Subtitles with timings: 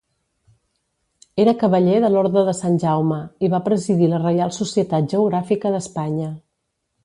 [1.43, 3.19] Era cavaller de l'Orde de Sant Jaume,
[3.49, 6.31] i va presidir la Reial Societat Geogràfica d'Espanya.